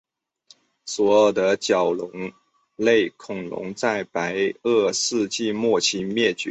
[0.83, 2.09] 所有的角龙
[2.75, 6.39] 类恐龙在白垩纪末期灭绝。